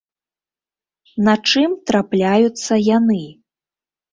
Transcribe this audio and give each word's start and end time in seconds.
На 1.27 1.35
чым 1.51 1.75
трапляюцца 1.91 2.73
яны? 2.97 3.21